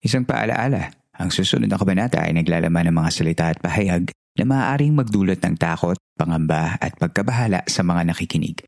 Isang 0.00 0.24
paalaala, 0.24 0.96
ang 1.20 1.28
susunod 1.28 1.68
na 1.68 1.76
kabanata 1.76 2.24
ay 2.24 2.32
naglalaman 2.32 2.88
ng 2.88 2.96
mga 2.96 3.10
salita 3.12 3.44
at 3.52 3.60
pahayag 3.60 4.08
na 4.40 4.44
maaaring 4.48 4.96
magdulot 4.96 5.36
ng 5.36 5.60
takot, 5.60 6.00
pangamba 6.16 6.80
at 6.80 6.96
pagkabahala 6.96 7.60
sa 7.68 7.84
mga 7.84 8.08
nakikinig, 8.08 8.64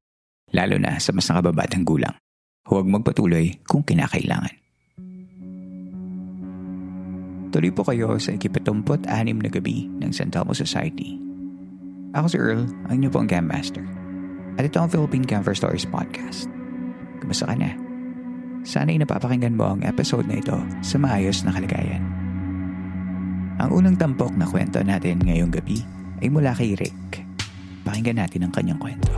lalo 0.52 0.76
na 0.76 1.00
sa 1.00 1.16
mas 1.16 1.24
nakababatang 1.32 1.88
gulang. 1.88 2.12
Huwag 2.68 2.84
magpatuloy 2.84 3.64
kung 3.64 3.80
kinakailangan. 3.80 4.60
Tuloy 7.52 7.72
po 7.72 7.84
kayo 7.84 8.16
sa 8.20 8.36
ikipatumpot 8.36 9.08
anim 9.08 9.40
na 9.40 9.48
gabi 9.48 9.88
ng 9.88 10.12
San 10.12 10.28
Telmo 10.28 10.52
Society. 10.52 11.16
Ako 12.12 12.28
si 12.28 12.36
Earl, 12.36 12.68
ang 12.88 13.00
inyo 13.00 13.08
pong 13.08 13.28
Game 13.28 13.48
Master. 13.48 13.84
At 14.60 14.68
ito 14.68 14.76
ang 14.76 14.92
Philippine 14.92 15.24
Camper 15.24 15.56
Stories 15.56 15.88
Podcast. 15.88 16.44
Kumusta 17.24 17.48
ka 17.48 17.56
na? 17.56 17.81
Sana'y 18.62 18.94
napapakinggan 19.02 19.58
mo 19.58 19.74
ang 19.74 19.82
episode 19.82 20.22
na 20.30 20.38
ito 20.38 20.54
sa 20.86 20.94
maayos 20.94 21.42
na 21.42 21.50
kalagayan. 21.50 22.02
Ang 23.58 23.70
unang 23.74 23.98
tampok 23.98 24.32
na 24.38 24.46
kwento 24.46 24.78
natin 24.80 25.20
ngayong 25.20 25.50
gabi 25.50 25.82
ay 26.22 26.30
mula 26.30 26.54
kay 26.54 26.78
Rick. 26.78 27.26
Pakinggan 27.82 28.22
natin 28.22 28.46
ang 28.46 28.54
kanyang 28.54 28.78
kwento. 28.78 29.10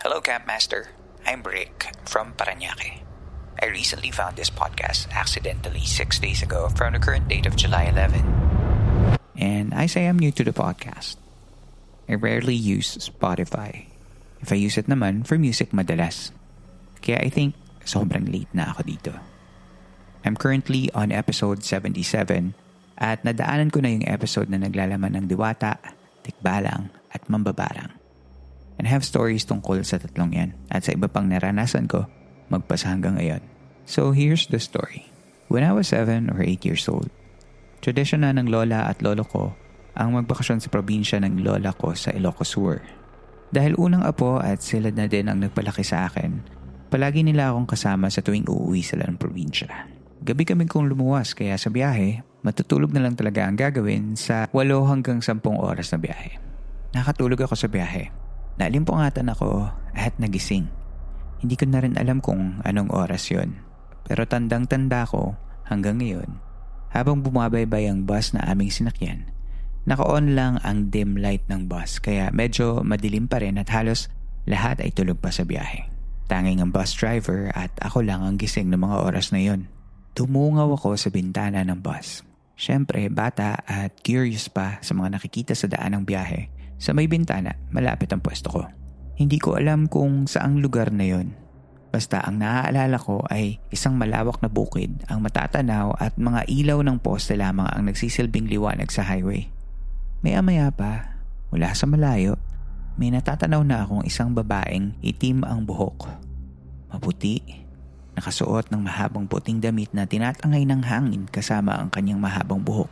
Hello, 0.00 0.22
Campmaster. 0.22 0.94
I'm 1.26 1.42
Rick 1.42 1.90
from 2.06 2.32
Paranaque. 2.38 3.03
I 3.62 3.70
recently 3.70 4.10
found 4.10 4.34
this 4.34 4.50
podcast 4.50 5.10
accidentally 5.14 5.86
six 5.86 6.18
days 6.18 6.42
ago 6.42 6.68
from 6.74 6.94
the 6.94 6.98
current 6.98 7.28
date 7.28 7.46
of 7.46 7.54
July 7.54 7.86
11. 7.86 8.18
And 9.38 9.74
I 9.74 9.86
say 9.86 10.06
I'm 10.06 10.18
new 10.18 10.32
to 10.34 10.42
the 10.42 10.52
podcast. 10.52 11.16
I 12.08 12.14
rarely 12.18 12.54
use 12.54 12.98
Spotify. 12.98 13.86
If 14.42 14.50
I 14.50 14.58
use 14.58 14.76
it 14.76 14.90
naman, 14.90 15.26
for 15.26 15.38
music 15.38 15.70
madalas. 15.70 16.34
Kaya 17.00 17.22
I 17.22 17.30
think 17.30 17.54
sobrang 17.86 18.26
late 18.26 18.50
na 18.52 18.74
ako 18.74 18.82
dito. 18.84 19.12
I'm 20.24 20.34
currently 20.34 20.90
on 20.96 21.12
episode 21.12 21.62
77 21.62 22.56
at 22.96 23.22
nadaanan 23.22 23.70
ko 23.70 23.84
na 23.84 23.92
yung 23.92 24.06
episode 24.08 24.48
na 24.48 24.56
naglalaman 24.56 25.14
ng 25.14 25.26
diwata, 25.28 25.78
tikbalang 26.24 26.90
at 27.12 27.22
mambabarang. 27.28 27.92
And 28.80 28.84
I 28.88 28.90
have 28.90 29.06
stories 29.06 29.46
tungkol 29.46 29.86
sa 29.86 30.00
tatlong 30.00 30.34
yan 30.34 30.50
at 30.72 30.88
sa 30.88 30.96
iba 30.96 31.06
pang 31.06 31.30
naranasan 31.30 31.86
ko 31.86 32.08
magpasa 32.48 32.92
hanggang 32.92 33.20
ngayon. 33.20 33.42
So 33.84 34.16
here's 34.16 34.48
the 34.48 34.60
story. 34.60 35.08
When 35.52 35.62
I 35.62 35.76
was 35.76 35.92
7 35.92 36.32
or 36.32 36.40
8 36.40 36.64
years 36.64 36.88
old, 36.88 37.12
tradisyon 37.84 38.24
na 38.24 38.32
ng 38.32 38.48
lola 38.48 38.88
at 38.88 39.04
lolo 39.04 39.28
ko 39.28 39.52
ang 39.94 40.18
magbakasyon 40.18 40.58
sa 40.64 40.72
probinsya 40.72 41.22
ng 41.22 41.44
lola 41.44 41.70
ko 41.76 41.94
sa 41.94 42.10
Ilocos 42.10 42.50
Sur. 42.50 42.82
Dahil 43.54 43.78
unang 43.78 44.02
apo 44.02 44.42
at 44.42 44.58
sila 44.64 44.90
na 44.90 45.06
din 45.06 45.30
ang 45.30 45.38
nagpalaki 45.38 45.86
sa 45.86 46.10
akin, 46.10 46.42
palagi 46.90 47.22
nila 47.22 47.54
akong 47.54 47.70
kasama 47.70 48.10
sa 48.10 48.18
tuwing 48.18 48.48
uuwi 48.50 48.82
sila 48.82 49.06
ng 49.06 49.14
probinsya. 49.14 49.70
Gabi 50.24 50.42
kami 50.42 50.66
kong 50.66 50.90
lumuwas 50.90 51.36
kaya 51.36 51.54
sa 51.54 51.70
biyahe, 51.70 52.24
matutulog 52.42 52.90
na 52.90 53.04
lang 53.04 53.14
talaga 53.14 53.46
ang 53.46 53.54
gagawin 53.54 54.18
sa 54.18 54.50
8 54.50 54.90
hanggang 54.90 55.22
10 55.22 55.38
oras 55.44 55.94
na 55.94 55.98
biyahe. 56.02 56.40
Nakatulog 56.96 57.46
ako 57.46 57.54
sa 57.54 57.68
biyahe. 57.70 58.10
Nalimpungatan 58.58 59.30
ako 59.30 59.70
at 59.94 60.14
nagising. 60.18 60.66
Hindi 61.40 61.54
ko 61.58 61.64
na 61.70 61.80
rin 61.82 61.96
alam 61.96 62.22
kung 62.22 62.60
anong 62.62 62.90
oras 62.92 63.30
yon. 63.32 63.58
Pero 64.04 64.28
tandang-tanda 64.28 65.08
ko 65.08 65.34
hanggang 65.66 65.98
ngayon, 65.98 66.40
habang 66.94 67.24
bumabaybay 67.24 67.90
ang 67.90 68.06
bus 68.06 68.36
na 68.36 68.44
aming 68.46 68.70
sinakyan, 68.70 69.26
naka-on 69.88 70.36
lang 70.36 70.60
ang 70.62 70.92
dim 70.92 71.18
light 71.18 71.42
ng 71.50 71.66
bus 71.66 71.98
kaya 71.98 72.30
medyo 72.30 72.84
madilim 72.86 73.26
pa 73.26 73.42
rin 73.42 73.58
at 73.58 73.68
halos 73.72 74.06
lahat 74.44 74.80
ay 74.84 74.92
tulog 74.92 75.18
pa 75.18 75.32
sa 75.32 75.42
biyahe. 75.42 75.88
Tanging 76.28 76.60
ang 76.60 76.72
bus 76.72 76.96
driver 76.96 77.52
at 77.52 77.72
ako 77.84 78.00
lang 78.04 78.24
ang 78.24 78.40
gising 78.40 78.72
ng 78.72 78.80
mga 78.80 78.96
oras 79.04 79.32
na 79.32 79.40
yon. 79.40 79.68
Tumungaw 80.14 80.72
ako 80.78 80.96
sa 80.96 81.12
bintana 81.12 81.66
ng 81.66 81.80
bus. 81.82 82.22
Siyempre, 82.54 83.10
bata 83.10 83.60
at 83.66 83.98
curious 84.00 84.46
pa 84.46 84.78
sa 84.78 84.94
mga 84.94 85.18
nakikita 85.18 85.52
sa 85.58 85.66
daan 85.66 85.98
ng 85.98 86.04
biyahe. 86.06 86.48
Sa 86.78 86.94
may 86.94 87.10
bintana, 87.10 87.58
malapit 87.74 88.14
ang 88.14 88.22
pwesto 88.22 88.48
ko. 88.48 88.62
Hindi 89.14 89.38
ko 89.38 89.54
alam 89.54 89.86
kung 89.86 90.26
saang 90.26 90.58
lugar 90.58 90.90
na 90.90 91.06
yon. 91.06 91.38
Basta 91.94 92.18
ang 92.26 92.42
naaalala 92.42 92.98
ko 92.98 93.22
ay 93.30 93.62
isang 93.70 93.94
malawak 93.94 94.42
na 94.42 94.50
bukid 94.50 95.06
ang 95.06 95.22
matatanaw 95.22 95.94
at 96.02 96.18
mga 96.18 96.50
ilaw 96.50 96.82
ng 96.82 96.98
poste 96.98 97.38
lamang 97.38 97.70
ang 97.70 97.86
nagsisilbing 97.86 98.50
liwanag 98.50 98.90
sa 98.90 99.06
highway. 99.06 99.46
Maya-maya 100.26 100.74
pa, 100.74 101.22
mula 101.54 101.70
sa 101.70 101.86
malayo, 101.86 102.34
may 102.98 103.14
natatanaw 103.14 103.62
na 103.62 103.86
akong 103.86 104.02
isang 104.02 104.34
babaeng 104.34 104.98
itim 104.98 105.46
ang 105.46 105.62
buhok. 105.62 106.10
Maputi, 106.90 107.38
nakasuot 108.18 108.74
ng 108.74 108.82
mahabang 108.82 109.30
puting 109.30 109.62
damit 109.62 109.94
na 109.94 110.10
tinatangay 110.10 110.66
ng 110.66 110.82
hangin 110.82 111.22
kasama 111.30 111.78
ang 111.78 111.94
kanyang 111.94 112.18
mahabang 112.18 112.62
buhok. 112.62 112.90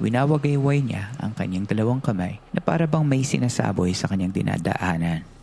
Winawagayway 0.00 0.80
niya 0.80 1.12
ang 1.20 1.36
kanyang 1.36 1.68
dalawang 1.68 2.00
kamay 2.00 2.40
na 2.56 2.64
para 2.64 2.88
bang 2.88 3.04
may 3.04 3.20
sinasaboy 3.20 3.92
sa 3.92 4.08
kanyang 4.08 4.32
dinadaanan. 4.32 5.36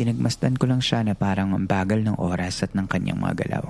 Pinagmasdan 0.00 0.56
ko 0.56 0.64
lang 0.64 0.80
siya 0.80 1.04
na 1.04 1.12
parang 1.12 1.52
ang 1.52 1.68
bagal 1.68 2.00
ng 2.00 2.16
oras 2.16 2.64
at 2.64 2.72
ng 2.72 2.88
kanyang 2.88 3.20
mga 3.20 3.44
galaw. 3.44 3.68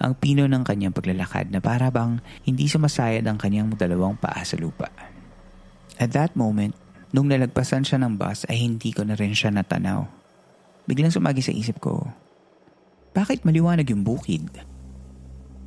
Ang 0.00 0.16
pino 0.16 0.48
ng 0.48 0.64
kanyang 0.64 0.96
paglalakad 0.96 1.52
na 1.52 1.60
para 1.60 1.92
bang 1.92 2.24
hindi 2.48 2.64
sumasayad 2.64 3.20
ang 3.28 3.36
kanyang 3.36 3.76
dalawang 3.76 4.16
paa 4.16 4.40
sa 4.40 4.56
lupa. 4.56 4.88
At 6.00 6.16
that 6.16 6.32
moment, 6.32 6.72
nung 7.12 7.28
nalagpasan 7.28 7.84
siya 7.84 8.00
ng 8.00 8.16
bus 8.16 8.48
ay 8.48 8.56
hindi 8.56 8.88
ko 8.96 9.04
na 9.04 9.20
rin 9.20 9.36
siya 9.36 9.52
natanaw. 9.52 10.08
Biglang 10.88 11.12
sumagi 11.12 11.44
sa 11.44 11.52
isip 11.52 11.76
ko, 11.76 12.08
bakit 13.12 13.44
maliwanag 13.44 13.84
yung 13.92 14.00
bukid? 14.00 14.48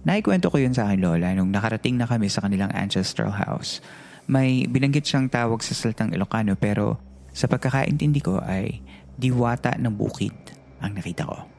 Naikwento 0.09 0.49
ko 0.49 0.57
yun 0.57 0.73
sa 0.73 0.89
akin 0.89 1.05
lola 1.05 1.37
nung 1.37 1.53
nakarating 1.53 2.01
na 2.01 2.09
kami 2.09 2.33
sa 2.33 2.41
kanilang 2.41 2.73
ancestral 2.73 3.29
house. 3.29 3.77
May 4.25 4.65
binanggit 4.65 5.05
siyang 5.05 5.29
tawag 5.29 5.61
sa 5.61 5.77
salitang 5.77 6.17
Ilocano 6.17 6.57
pero 6.57 6.97
sa 7.29 7.45
pagkakaintindi 7.45 8.25
ko 8.25 8.41
ay 8.41 8.81
diwata 9.17 9.75
ng 9.75 9.93
bukid 9.97 10.33
ang 10.79 10.93
nakita 10.93 11.25
ko. 11.25 11.49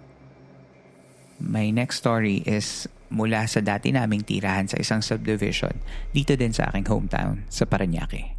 My 1.39 1.71
next 1.71 2.03
story 2.03 2.43
is 2.47 2.87
mula 3.09 3.47
sa 3.47 3.63
dati 3.63 3.91
naming 3.95 4.23
tirahan 4.23 4.67
sa 4.69 4.79
isang 4.79 5.01
subdivision 5.01 5.73
dito 6.13 6.35
din 6.35 6.55
sa 6.55 6.71
aking 6.71 6.87
hometown 6.87 7.47
sa 7.51 7.65
Paranaque. 7.67 8.35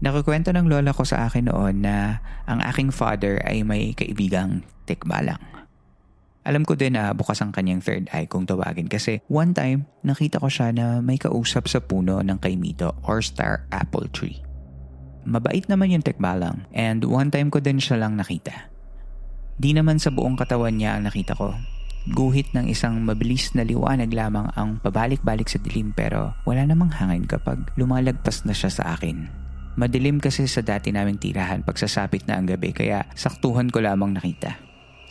Nakukwento 0.00 0.48
ng 0.48 0.64
lola 0.64 0.96
ko 0.96 1.04
sa 1.04 1.28
akin 1.28 1.52
noon 1.52 1.84
na 1.84 2.24
ang 2.48 2.64
aking 2.64 2.88
father 2.88 3.36
ay 3.44 3.60
may 3.60 3.92
kaibigang 3.92 4.64
tikbalang. 4.88 5.40
Alam 6.40 6.64
ko 6.64 6.72
din 6.72 6.96
na 6.96 7.12
bukas 7.12 7.44
ang 7.44 7.52
kanyang 7.52 7.84
third 7.84 8.08
eye 8.16 8.24
kung 8.24 8.48
tawagin 8.48 8.88
kasi 8.88 9.20
one 9.28 9.52
time 9.52 9.84
nakita 10.00 10.40
ko 10.40 10.48
siya 10.48 10.72
na 10.72 11.04
may 11.04 11.20
kausap 11.20 11.68
sa 11.68 11.84
puno 11.84 12.24
ng 12.24 12.40
kaimito 12.40 12.96
or 13.04 13.20
star 13.20 13.68
apple 13.68 14.08
tree. 14.08 14.40
Mabait 15.28 15.64
naman 15.68 15.92
yung 15.92 16.04
tekbalang 16.04 16.64
and 16.72 17.04
one 17.04 17.28
time 17.28 17.52
ko 17.52 17.60
din 17.60 17.76
siya 17.76 18.00
lang 18.00 18.16
nakita. 18.16 18.72
Di 19.60 19.76
naman 19.76 20.00
sa 20.00 20.08
buong 20.08 20.40
katawan 20.40 20.80
niya 20.80 20.96
ang 20.96 21.04
nakita 21.04 21.36
ko. 21.36 21.52
Guhit 22.08 22.56
ng 22.56 22.64
isang 22.72 22.96
mabilis 23.04 23.52
na 23.52 23.60
liwanag 23.60 24.08
lamang 24.08 24.48
ang 24.56 24.80
pabalik-balik 24.80 25.52
sa 25.52 25.60
dilim 25.60 25.92
pero 25.92 26.32
wala 26.48 26.64
namang 26.64 26.88
hangin 26.96 27.28
kapag 27.28 27.60
lumalagpas 27.76 28.48
na 28.48 28.56
siya 28.56 28.72
sa 28.72 28.96
akin. 28.96 29.28
Madilim 29.76 30.16
kasi 30.16 30.48
sa 30.48 30.64
dati 30.64 30.88
naming 30.96 31.20
tirahan 31.20 31.60
pagsasapit 31.60 32.24
na 32.24 32.40
ang 32.40 32.48
gabi 32.48 32.72
kaya 32.72 33.04
saktuhan 33.12 33.68
ko 33.68 33.84
lamang 33.84 34.16
nakita. 34.16 34.56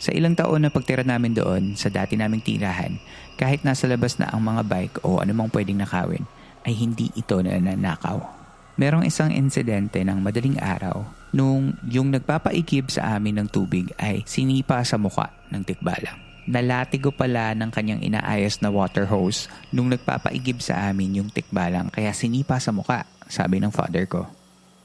Sa 0.00 0.10
ilang 0.16 0.34
taon 0.34 0.64
na 0.64 0.72
pagtira 0.72 1.04
namin 1.04 1.36
doon 1.36 1.76
sa 1.76 1.92
dati 1.92 2.16
naming 2.16 2.40
tirahan, 2.40 2.96
kahit 3.36 3.62
nasa 3.62 3.84
labas 3.86 4.16
na 4.16 4.32
ang 4.32 4.40
mga 4.40 4.64
bike 4.64 4.96
o 5.04 5.20
anumang 5.20 5.52
pwedeng 5.52 5.78
nakawin, 5.78 6.24
ay 6.64 6.72
hindi 6.72 7.12
ito 7.12 7.36
na 7.44 7.60
nanakaw. 7.60 8.39
Merong 8.78 9.06
isang 9.06 9.34
insidente 9.34 10.02
ng 10.06 10.18
madaling 10.22 10.58
araw 10.62 11.02
nung 11.34 11.74
yung 11.86 12.10
nagpapaikib 12.10 12.90
sa 12.90 13.18
amin 13.18 13.42
ng 13.42 13.48
tubig 13.50 13.90
ay 13.98 14.22
sinipa 14.26 14.82
sa 14.82 14.98
muka 14.98 15.30
ng 15.50 15.62
tikbalang. 15.66 16.18
nalatigo 16.50 17.14
pala 17.14 17.54
ng 17.54 17.70
kanyang 17.70 18.02
inaayos 18.02 18.58
na 18.58 18.74
water 18.74 19.06
hose 19.06 19.46
nung 19.70 19.86
nagpapaigib 19.86 20.58
sa 20.58 20.90
amin 20.90 21.22
yung 21.22 21.30
tikbalang 21.30 21.94
kaya 21.94 22.10
sinipa 22.10 22.58
sa 22.58 22.74
muka, 22.74 23.06
sabi 23.30 23.62
ng 23.62 23.70
father 23.70 24.10
ko. 24.10 24.26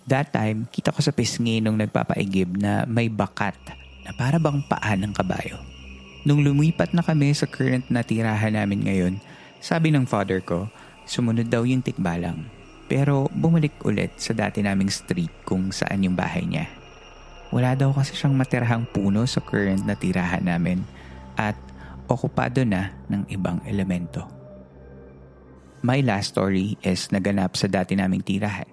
That 0.05 0.29
time, 0.29 0.69
kita 0.69 0.93
ko 0.93 1.01
sa 1.01 1.09
pisngi 1.09 1.65
nung 1.65 1.81
nagpapaigib 1.81 2.61
na 2.61 2.85
may 2.85 3.09
bakat 3.09 3.57
na 4.05 4.13
para 4.13 4.37
bang 4.37 4.61
paa 4.69 4.93
ng 4.93 5.17
kabayo. 5.17 5.57
Nung 6.21 6.45
lumipat 6.45 6.93
na 6.93 7.01
kami 7.01 7.33
sa 7.33 7.49
current 7.49 7.89
na 7.89 8.05
tirahan 8.05 8.53
namin 8.53 8.85
ngayon, 8.85 9.13
sabi 9.57 9.89
ng 9.89 10.05
father 10.05 10.45
ko, 10.45 10.69
sumunod 11.09 11.49
daw 11.49 11.65
yung 11.65 11.81
tikbalang. 11.81 12.45
Pero 12.85 13.25
bumalik 13.33 13.81
ulit 13.81 14.13
sa 14.21 14.37
dati 14.37 14.61
naming 14.61 14.93
street 14.93 15.33
kung 15.41 15.73
saan 15.73 16.05
yung 16.05 16.13
bahay 16.13 16.45
niya. 16.45 16.69
Wala 17.49 17.73
daw 17.73 17.93
kasi 17.93 18.13
siyang 18.13 18.37
matirahang 18.37 18.85
puno 18.89 19.25
sa 19.25 19.41
current 19.41 19.85
na 19.85 19.97
tirahan 19.97 20.45
namin 20.45 20.85
at 21.39 21.57
okupado 22.05 22.61
na 22.61 22.93
ng 23.09 23.25
ibang 23.33 23.61
elemento. 23.65 24.29
My 25.85 26.01
last 26.01 26.33
story 26.33 26.81
is 26.81 27.09
naganap 27.13 27.53
sa 27.53 27.69
dati 27.69 27.93
naming 27.93 28.25
tirahan. 28.25 28.69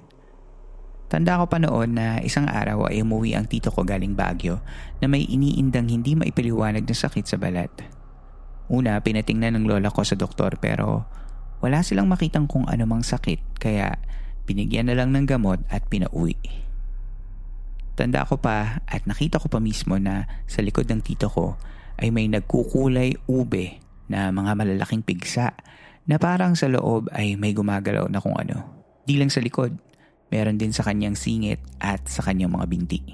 Tanda 1.13 1.37
ko 1.37 1.45
pa 1.45 1.61
noon 1.61 1.93
na 1.93 2.25
isang 2.25 2.49
araw 2.49 2.89
ay 2.89 3.05
umuwi 3.05 3.37
ang 3.37 3.45
tito 3.45 3.69
ko 3.69 3.85
galing 3.85 4.17
Baguio 4.17 4.65
na 4.97 5.13
may 5.13 5.29
iniindang 5.29 5.93
hindi 5.93 6.17
maipaliwanag 6.17 6.89
na 6.89 6.97
sakit 6.97 7.29
sa 7.29 7.37
balat. 7.37 7.69
Una, 8.73 8.97
pinatingnan 8.97 9.61
ng 9.61 9.69
lola 9.69 9.93
ko 9.93 10.01
sa 10.09 10.17
doktor 10.17 10.57
pero 10.57 11.05
wala 11.63 11.81
silang 11.87 12.11
makitang 12.11 12.51
kung 12.51 12.67
anumang 12.67 13.07
sakit 13.07 13.39
kaya 13.63 13.97
binigyan 14.45 14.91
na 14.91 14.99
lang 14.99 15.15
ng 15.15 15.25
gamot 15.25 15.63
at 15.71 15.87
pinauwi. 15.87 16.37
Tanda 17.95 18.27
ko 18.27 18.37
pa 18.41 18.83
at 18.85 19.07
nakita 19.07 19.39
ko 19.39 19.47
pa 19.47 19.63
mismo 19.63 19.97
na 19.97 20.27
sa 20.51 20.61
likod 20.61 20.91
ng 20.91 21.01
tito 21.01 21.31
ko 21.31 21.55
ay 22.03 22.11
may 22.11 22.27
nagkukulay 22.27 23.15
ube 23.31 23.79
na 24.11 24.35
mga 24.35 24.59
malalaking 24.59 25.07
pigsa 25.07 25.55
na 26.11 26.19
parang 26.19 26.59
sa 26.59 26.67
loob 26.67 27.07
ay 27.15 27.39
may 27.39 27.55
gumagalaw 27.55 28.11
na 28.11 28.19
kung 28.19 28.35
ano. 28.35 28.83
Di 29.07 29.15
lang 29.15 29.31
sa 29.31 29.39
likod, 29.39 29.93
Meron 30.33 30.57
din 30.57 30.73
sa 30.73 30.81
kanyang 30.81 31.13
singit 31.13 31.61
at 31.77 32.09
sa 32.09 32.25
kanyang 32.25 32.57
mga 32.57 32.67
binti. 32.73 33.05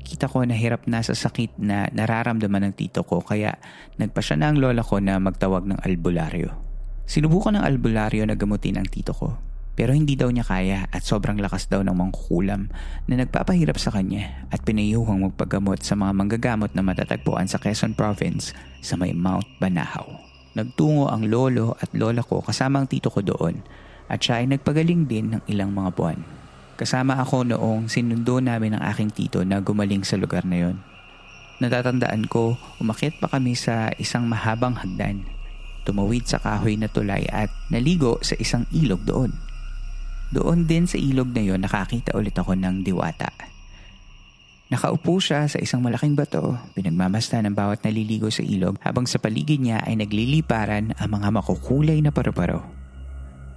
Kita 0.00 0.24
ko 0.24 0.40
na 0.40 0.56
hirap 0.56 0.88
na 0.88 1.04
sa 1.04 1.12
sakit 1.12 1.60
na 1.60 1.84
nararamdaman 1.92 2.72
ng 2.72 2.74
tito 2.74 3.04
ko 3.04 3.20
kaya 3.20 3.60
nagpa 4.00 4.24
siya 4.24 4.40
na 4.40 4.48
ang 4.48 4.56
lola 4.56 4.80
ko 4.80 4.96
na 5.04 5.20
magtawag 5.20 5.68
ng 5.68 5.84
albularyo. 5.84 6.69
Sinubukan 7.10 7.58
ng 7.58 7.66
albularyo 7.66 8.22
na 8.22 8.38
gamutin 8.38 8.78
ang 8.78 8.86
tito 8.86 9.10
ko 9.10 9.50
pero 9.80 9.96
hindi 9.96 10.12
daw 10.12 10.28
niya 10.28 10.44
kaya 10.44 10.78
at 10.92 11.00
sobrang 11.08 11.40
lakas 11.40 11.64
daw 11.64 11.80
ng 11.80 11.96
mangkukulam 11.96 12.68
na 13.08 13.14
nagpapahirap 13.16 13.80
sa 13.80 13.88
kanya 13.88 14.44
at 14.52 14.60
pinayuhang 14.60 15.24
magpagamot 15.24 15.80
sa 15.80 15.96
mga 15.96 16.12
manggagamot 16.12 16.68
na 16.76 16.84
matatagpuan 16.84 17.48
sa 17.48 17.56
Quezon 17.56 17.96
Province 17.96 18.52
sa 18.84 19.00
may 19.00 19.16
Mount 19.16 19.48
Banahaw. 19.56 20.04
Nagtungo 20.52 21.08
ang 21.08 21.24
lolo 21.24 21.80
at 21.80 21.88
lola 21.96 22.20
ko 22.20 22.44
kasama 22.44 22.84
ang 22.84 22.92
tito 22.92 23.08
ko 23.08 23.24
doon 23.24 23.64
at 24.12 24.20
siya 24.20 24.44
ay 24.44 24.52
nagpagaling 24.52 25.08
din 25.08 25.38
ng 25.38 25.42
ilang 25.48 25.72
mga 25.72 25.96
buwan. 25.96 26.20
Kasama 26.76 27.16
ako 27.16 27.48
noong 27.48 27.88
sinundo 27.88 28.36
namin 28.36 28.76
ang 28.76 28.84
aking 28.84 29.08
tito 29.16 29.40
na 29.48 29.64
gumaling 29.64 30.04
sa 30.04 30.20
lugar 30.20 30.44
na 30.44 30.68
yon. 30.68 30.76
Natatandaan 31.64 32.28
ko, 32.28 32.60
umakyat 32.84 33.16
pa 33.16 33.32
kami 33.32 33.56
sa 33.56 33.88
isang 33.96 34.28
mahabang 34.28 34.76
hagdan. 34.76 35.39
Tumawid 35.86 36.28
sa 36.28 36.36
kahoy 36.38 36.76
na 36.76 36.88
tulay 36.92 37.24
at 37.30 37.48
naligo 37.72 38.20
sa 38.20 38.36
isang 38.36 38.68
ilog 38.70 39.02
doon. 39.08 39.32
Doon 40.30 40.68
din 40.68 40.86
sa 40.86 41.00
ilog 41.00 41.34
na 41.34 41.42
yon 41.42 41.64
nakakita 41.64 42.14
ulit 42.14 42.36
ako 42.38 42.54
ng 42.54 42.86
diwata. 42.86 43.34
Nakaupo 44.70 45.18
siya 45.18 45.50
sa 45.50 45.58
isang 45.58 45.82
malaking 45.82 46.14
bato, 46.14 46.54
pinagmamasta 46.78 47.42
ng 47.42 47.58
bawat 47.58 47.82
naliligo 47.82 48.30
sa 48.30 48.46
ilog 48.46 48.78
habang 48.86 49.02
sa 49.02 49.18
paligid 49.18 49.58
niya 49.58 49.82
ay 49.82 49.98
nagliliparan 49.98 50.94
ang 50.94 51.10
mga 51.10 51.28
makukulay 51.34 51.98
na 51.98 52.14
paru-paro. 52.14 52.62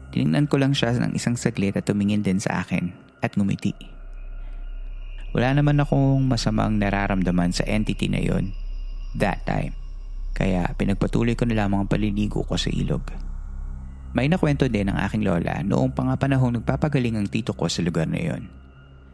Tinignan 0.09 0.49
ko 0.49 0.57
lang 0.57 0.73
siya 0.73 0.97
ng 0.97 1.13
isang 1.13 1.37
saglit 1.37 1.77
at 1.77 1.85
tumingin 1.85 2.25
din 2.25 2.41
sa 2.41 2.65
akin 2.65 2.89
at 3.21 3.37
ngumiti. 3.37 3.77
Wala 5.37 5.53
naman 5.53 5.77
akong 5.81 6.25
masamang 6.25 6.81
nararamdaman 6.81 7.53
sa 7.53 7.61
entity 7.69 8.09
na 8.09 8.21
yon 8.21 8.49
that 9.13 9.45
time. 9.45 9.77
Kaya 10.33 10.65
pinagpatuloy 10.73 11.37
ko 11.37 11.45
na 11.45 11.65
lamang 11.65 11.85
ang 11.85 11.89
paliligo 11.89 12.41
ko 12.41 12.57
sa 12.57 12.73
ilog. 12.73 13.05
May 14.13 14.29
nakwento 14.29 14.69
din 14.69 14.93
ng 14.93 14.97
aking 15.09 15.25
lola 15.25 15.65
noong 15.65 15.93
pang 15.93 16.13
panahong 16.13 16.61
nagpapagaling 16.61 17.17
ang 17.17 17.25
tito 17.29 17.53
ko 17.57 17.65
sa 17.65 17.81
lugar 17.81 18.05
na 18.05 18.21
yon. 18.21 18.45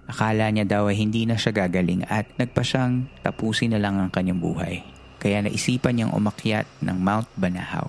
Akala 0.09 0.49
niya 0.51 0.65
daw 0.65 0.89
ay 0.89 0.97
hindi 0.99 1.23
na 1.23 1.37
siya 1.37 1.53
gagaling 1.53 2.03
at 2.09 2.27
nagpa 2.35 2.65
siyang 2.65 3.07
tapusin 3.23 3.71
na 3.71 3.79
lang 3.79 3.95
ang 3.95 4.11
kanyang 4.11 4.41
buhay. 4.41 4.81
Kaya 5.21 5.43
naisipan 5.43 5.95
niyang 5.99 6.15
umakyat 6.15 6.65
ng 6.83 6.97
Mount 6.97 7.29
Banahaw 7.37 7.87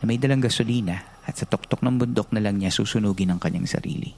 na 0.00 0.04
may 0.06 0.16
dalang 0.18 0.40
gasolina 0.40 1.04
at 1.28 1.36
sa 1.36 1.44
tuktok 1.44 1.84
ng 1.84 2.00
bundok 2.00 2.32
na 2.32 2.40
lang 2.40 2.56
niya 2.56 2.72
susunugin 2.72 3.34
ang 3.34 3.38
kanyang 3.42 3.68
sarili. 3.68 4.16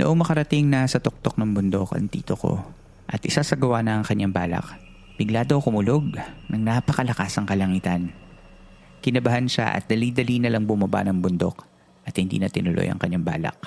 Noong 0.00 0.24
makarating 0.24 0.72
na 0.72 0.88
sa 0.88 1.02
tuktok 1.02 1.36
ng 1.36 1.52
bundok 1.52 1.92
ang 1.94 2.08
tito 2.08 2.32
ko 2.32 2.64
at 3.06 3.20
isasagawa 3.22 3.84
na 3.84 4.00
ang 4.00 4.04
kanyang 4.06 4.32
balak, 4.32 4.80
bigla 5.16 5.48
daw 5.48 5.58
kumulog 5.64 6.12
ng 6.52 6.62
napakalakas 6.62 7.36
ang 7.40 7.48
kalangitan. 7.48 8.12
Kinabahan 9.00 9.48
siya 9.48 9.72
at 9.72 9.88
dali-dali 9.88 10.40
na 10.40 10.52
lang 10.52 10.68
bumaba 10.68 11.00
ng 11.04 11.18
bundok 11.20 11.64
at 12.04 12.14
hindi 12.20 12.36
na 12.36 12.52
tinuloy 12.52 12.86
ang 12.86 13.00
kanyang 13.00 13.24
balak. 13.24 13.58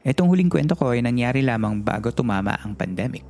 Itong 0.00 0.32
huling 0.32 0.48
kwento 0.48 0.72
ko 0.72 0.96
ay 0.96 1.04
nangyari 1.04 1.44
lamang 1.44 1.84
bago 1.84 2.08
tumama 2.08 2.56
ang 2.64 2.72
pandemic. 2.72 3.24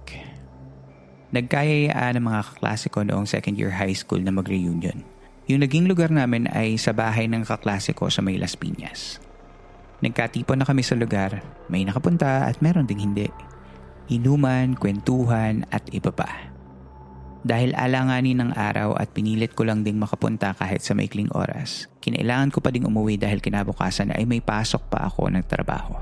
Nagkayayaan 1.35 2.19
ng 2.19 2.27
mga 2.27 2.41
kaklase 2.47 2.87
ko 2.91 3.03
noong 3.03 3.27
second 3.27 3.59
year 3.59 3.75
high 3.75 3.95
school 3.95 4.23
na 4.23 4.31
mag-reunion. 4.31 5.03
Yung 5.51 5.67
naging 5.67 5.91
lugar 5.91 6.15
namin 6.15 6.47
ay 6.55 6.79
sa 6.79 6.95
bahay 6.95 7.27
ng 7.27 7.43
kaklase 7.43 7.91
ko 7.91 8.07
sa 8.07 8.23
May 8.23 8.39
Las 8.39 8.55
Piñas. 8.55 9.19
Nagkatipon 9.99 10.63
na 10.63 10.67
kami 10.67 10.87
sa 10.87 10.95
lugar, 10.95 11.43
may 11.67 11.83
nakapunta 11.83 12.47
at 12.47 12.63
meron 12.63 12.87
ding 12.87 13.03
hindi. 13.03 13.27
Inuman, 14.11 14.75
kwentuhan 14.75 15.63
at 15.71 15.87
iba 15.95 16.11
pa. 16.11 16.51
Dahil 17.47 17.73
alanganin 17.79 18.43
ng 18.43 18.53
araw 18.59 18.99
at 18.99 19.15
pinilit 19.15 19.55
ko 19.55 19.63
lang 19.63 19.87
ding 19.87 20.03
makapunta 20.03 20.51
kahit 20.59 20.83
sa 20.83 20.99
maikling 20.99 21.31
oras, 21.31 21.87
kinailangan 22.03 22.51
ko 22.51 22.59
pa 22.59 22.75
ding 22.75 22.85
umuwi 22.91 23.23
dahil 23.23 23.39
kinabukasan 23.39 24.11
ay 24.11 24.27
may 24.27 24.43
pasok 24.43 24.83
pa 24.91 25.07
ako 25.07 25.31
ng 25.31 25.47
trabaho. 25.47 25.95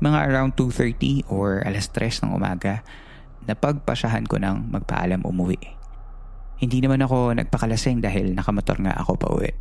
Mga 0.00 0.18
around 0.32 0.56
2.30 0.56 1.28
or 1.28 1.60
alas 1.60 1.92
3 1.92 2.24
ng 2.24 2.32
umaga, 2.32 2.80
napagpasyahan 3.44 4.24
ko 4.24 4.40
nang 4.40 4.72
magpaalam 4.72 5.20
umuwi. 5.20 5.60
Hindi 6.56 6.80
naman 6.80 7.04
ako 7.04 7.36
nagpakalasing 7.36 8.00
dahil 8.00 8.32
nakamotor 8.32 8.80
nga 8.80 8.96
ako 8.96 9.12
pa 9.20 9.28
uwi. 9.28 9.52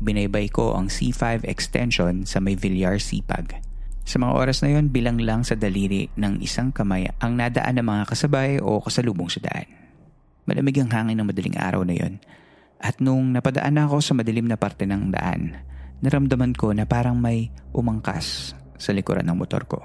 Binaybay 0.00 0.48
ko 0.48 0.72
ang 0.72 0.88
C5 0.88 1.44
extension 1.44 2.24
sa 2.24 2.40
may 2.40 2.56
Villar 2.56 2.96
Sipag. 2.96 3.67
Sa 4.08 4.16
mga 4.16 4.40
oras 4.40 4.64
na 4.64 4.72
yon 4.72 4.88
bilang 4.88 5.20
lang 5.20 5.44
sa 5.44 5.52
daliri 5.52 6.08
ng 6.16 6.40
isang 6.40 6.72
kamay 6.72 7.12
ang 7.20 7.36
nadaan 7.36 7.76
ng 7.76 7.84
mga 7.84 8.04
kasabay 8.08 8.56
o 8.56 8.80
kasalubong 8.80 9.28
sa 9.28 9.44
daan. 9.44 9.68
Malamig 10.48 10.80
ang 10.80 10.88
hangin 10.88 11.20
ng 11.20 11.28
madaling 11.28 11.60
araw 11.60 11.84
na 11.84 11.92
yon. 11.92 12.16
At 12.80 13.04
nung 13.04 13.36
napadaan 13.36 13.76
na 13.76 13.84
ako 13.84 14.00
sa 14.00 14.16
madilim 14.16 14.48
na 14.48 14.56
parte 14.56 14.88
ng 14.88 15.12
daan, 15.12 15.60
naramdaman 16.00 16.56
ko 16.56 16.72
na 16.72 16.88
parang 16.88 17.20
may 17.20 17.52
umangkas 17.76 18.56
sa 18.80 18.96
likuran 18.96 19.28
ng 19.28 19.36
motor 19.36 19.68
ko. 19.68 19.84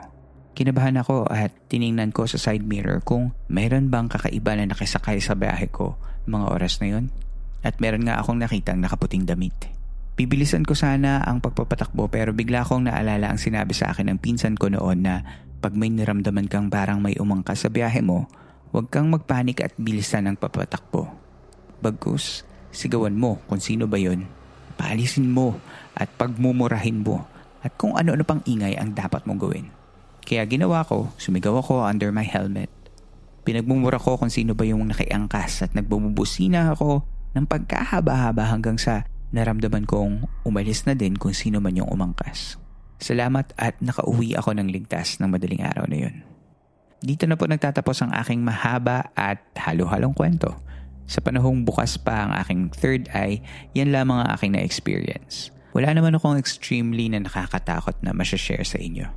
Kinabahan 0.56 1.04
ako 1.04 1.28
at 1.28 1.52
tiningnan 1.68 2.16
ko 2.16 2.24
sa 2.24 2.40
side 2.40 2.64
mirror 2.64 3.04
kung 3.04 3.36
meron 3.52 3.92
bang 3.92 4.08
kakaiba 4.08 4.56
na 4.56 4.72
nakisakay 4.72 5.20
sa 5.20 5.36
biyahe 5.36 5.68
ko 5.68 6.00
mga 6.32 6.48
oras 6.48 6.80
na 6.80 6.96
yon. 6.96 7.12
At 7.60 7.84
meron 7.84 8.08
nga 8.08 8.24
akong 8.24 8.40
nakitang 8.40 8.80
nakaputing 8.80 9.28
damit. 9.28 9.83
Bibilisan 10.14 10.62
ko 10.62 10.78
sana 10.78 11.26
ang 11.26 11.42
pagpapatakbo 11.42 12.06
pero 12.06 12.38
bigla 12.38 12.62
akong 12.62 12.86
naalala 12.86 13.34
ang 13.34 13.42
sinabi 13.42 13.74
sa 13.74 13.90
akin 13.90 14.14
ng 14.14 14.20
pinsan 14.22 14.54
ko 14.54 14.70
noon 14.70 15.02
na 15.02 15.26
pag 15.58 15.74
may 15.74 15.90
niramdaman 15.90 16.46
kang 16.46 16.70
parang 16.70 17.02
may 17.02 17.18
umangkas 17.18 17.66
sa 17.66 17.74
biyahe 17.74 18.06
mo, 18.06 18.30
huwag 18.70 18.94
kang 18.94 19.10
magpanik 19.10 19.66
at 19.66 19.74
bilisan 19.74 20.30
ang 20.30 20.38
papatakbo. 20.38 21.10
Bagkus, 21.82 22.46
sigawan 22.70 23.18
mo 23.18 23.42
kung 23.50 23.58
sino 23.58 23.90
ba 23.90 23.98
yon. 23.98 24.30
Paalisin 24.78 25.34
mo 25.34 25.58
at 25.98 26.14
pagmumurahin 26.14 27.02
mo 27.02 27.26
at 27.66 27.74
kung 27.74 27.98
ano-ano 27.98 28.22
pang 28.22 28.46
ingay 28.46 28.78
ang 28.78 28.94
dapat 28.94 29.26
mong 29.26 29.40
gawin. 29.42 29.66
Kaya 30.22 30.46
ginawa 30.46 30.86
ko, 30.86 31.10
sumigaw 31.18 31.58
ako 31.58 31.90
under 31.90 32.14
my 32.14 32.28
helmet. 32.28 32.70
Pinagmumura 33.44 33.98
ko 33.98 34.16
kung 34.16 34.30
sino 34.30 34.54
ba 34.54 34.62
yung 34.62 34.86
nakiangkas 34.94 35.66
at 35.66 35.72
nagbubusina 35.74 36.70
ako 36.72 37.02
ng 37.34 37.50
pagkahaba-haba 37.50 38.46
hanggang 38.52 38.78
sa 38.78 39.10
naramdaman 39.34 39.90
kong 39.90 40.30
umalis 40.46 40.86
na 40.86 40.94
din 40.94 41.18
kung 41.18 41.34
sino 41.34 41.58
man 41.58 41.74
yung 41.74 41.90
umangkas. 41.90 42.62
Salamat 43.02 43.52
at 43.60 43.76
nakauwi 43.82 44.38
ako 44.38 44.56
ng 44.56 44.70
ligtas 44.70 45.18
ng 45.20 45.28
madaling 45.28 45.66
araw 45.66 45.90
na 45.90 46.08
yun. 46.08 46.24
Dito 47.04 47.28
na 47.28 47.36
po 47.36 47.50
nagtatapos 47.50 48.00
ang 48.00 48.16
aking 48.16 48.40
mahaba 48.40 49.12
at 49.12 49.44
halo-halong 49.60 50.16
kwento. 50.16 50.56
Sa 51.04 51.20
panahong 51.20 51.68
bukas 51.68 52.00
pa 52.00 52.30
ang 52.30 52.32
aking 52.40 52.72
third 52.72 53.12
eye, 53.12 53.44
yan 53.76 53.92
lamang 53.92 54.24
ang 54.24 54.30
aking 54.40 54.56
na-experience. 54.56 55.52
Wala 55.76 55.92
naman 55.92 56.16
akong 56.16 56.40
extremely 56.40 57.12
na 57.12 57.20
nakakatakot 57.28 58.00
na 58.00 58.16
masashare 58.16 58.64
sa 58.64 58.80
inyo. 58.80 59.10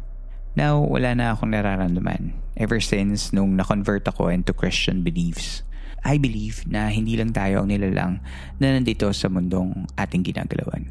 Now, 0.56 0.80
wala 0.82 1.12
na 1.14 1.36
akong 1.36 1.52
nararamdaman 1.52 2.32
ever 2.56 2.80
since 2.80 3.30
nung 3.30 3.54
na-convert 3.54 4.08
ako 4.08 4.32
into 4.32 4.56
Christian 4.56 5.04
beliefs. 5.04 5.62
I 6.06 6.22
believe 6.22 6.62
na 6.70 6.86
hindi 6.86 7.18
lang 7.18 7.34
tayo 7.34 7.66
ang 7.66 7.68
nilalang 7.74 8.22
na 8.62 8.66
nandito 8.70 9.10
sa 9.10 9.26
mundong 9.26 9.90
ating 9.98 10.22
ginagalawan. 10.22 10.86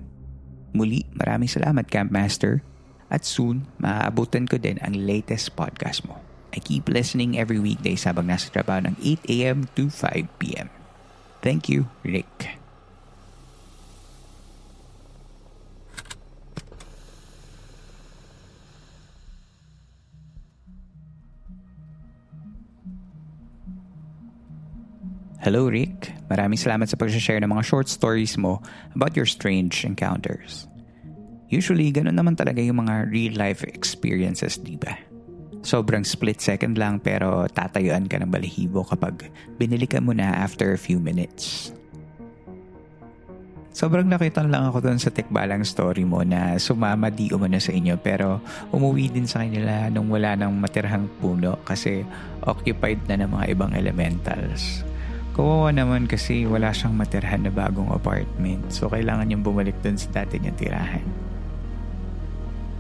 Muli, 0.75 1.07
maraming 1.15 1.47
salamat 1.47 1.87
Campmaster 1.87 2.59
at 3.07 3.23
soon 3.23 3.63
maaabutan 3.79 4.43
ko 4.43 4.59
din 4.59 4.75
ang 4.83 4.91
latest 4.91 5.55
podcast 5.55 6.03
mo. 6.03 6.19
I 6.51 6.59
keep 6.59 6.91
listening 6.91 7.39
every 7.39 7.63
weekday 7.63 7.95
habang 7.95 8.27
nasa 8.27 8.51
trabaho 8.51 8.91
ng 8.91 8.95
8am 8.99 9.71
to 9.79 9.87
5pm. 9.87 10.67
Thank 11.39 11.71
you, 11.71 11.87
Rick. 12.03 12.64
Hello 25.45 25.69
Rick, 25.69 26.09
maraming 26.25 26.57
salamat 26.57 26.89
sa 26.89 26.97
pag-share 26.97 27.37
ng 27.37 27.53
mga 27.53 27.69
short 27.69 27.85
stories 27.85 28.33
mo 28.33 28.65
about 28.97 29.13
your 29.13 29.29
strange 29.29 29.85
encounters. 29.85 30.65
Usually, 31.53 31.93
ganun 31.93 32.17
naman 32.17 32.33
talaga 32.33 32.65
yung 32.65 32.81
mga 32.81 33.13
real-life 33.13 33.61
experiences, 33.61 34.57
di 34.57 34.73
ba? 34.73 34.97
Sobrang 35.61 36.01
split 36.01 36.41
second 36.41 36.81
lang 36.81 36.97
pero 36.97 37.45
tatayuan 37.45 38.09
ka 38.09 38.17
ng 38.17 38.33
balihibo 38.33 38.89
kapag 38.89 39.29
binili 39.61 39.85
ka 39.85 40.01
mo 40.01 40.17
na 40.17 40.33
after 40.33 40.73
a 40.73 40.81
few 40.81 40.97
minutes. 40.97 41.69
Sobrang 43.69 44.09
nakita 44.09 44.41
lang 44.49 44.65
ako 44.65 44.81
doon 44.81 44.97
sa 44.97 45.13
tikbalang 45.13 45.61
story 45.61 46.09
mo 46.09 46.25
na 46.25 46.57
sumama 46.57 47.13
di 47.13 47.29
umano 47.29 47.61
sa 47.61 47.69
inyo 47.69 48.01
pero 48.01 48.41
umuwi 48.73 49.13
din 49.13 49.29
sa 49.29 49.45
kanila 49.45 49.93
nung 49.93 50.09
wala 50.09 50.33
nang 50.33 50.57
matirhang 50.57 51.05
puno 51.21 51.61
kasi 51.69 52.01
occupied 52.49 53.05
na 53.05 53.21
ng 53.21 53.29
mga 53.29 53.45
ibang 53.53 53.77
elementals. 53.77 54.81
Kawawa 55.35 55.75
naman 55.75 56.07
kasi 56.07 56.47
wala 56.47 56.71
siyang 56.71 56.95
matirhan 56.95 57.43
na 57.43 57.51
bagong 57.51 57.91
apartment 57.91 58.71
so 58.71 58.87
kailangan 58.87 59.27
niyang 59.27 59.43
bumalik 59.43 59.75
dun 59.83 59.99
sa 59.99 60.23
dati 60.23 60.39
niyang 60.39 60.55
tirahan. 60.55 61.03